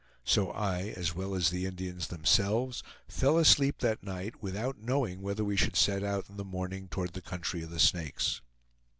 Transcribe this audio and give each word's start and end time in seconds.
So 0.25 0.49
I, 0.51 0.87
as 0.97 1.13
well 1.13 1.35
as 1.35 1.51
the 1.51 1.67
Indians 1.67 2.07
themselves, 2.07 2.81
fell 3.07 3.37
asleep 3.37 3.77
that 3.81 4.01
night 4.01 4.41
without 4.41 4.79
knowing 4.79 5.21
whether 5.21 5.43
we 5.45 5.55
should 5.55 5.75
set 5.75 6.03
out 6.03 6.27
in 6.27 6.37
the 6.37 6.43
morning 6.43 6.87
toward 6.87 7.13
the 7.13 7.21
country 7.21 7.61
of 7.61 7.69
the 7.69 7.79
Snakes. 7.79 8.41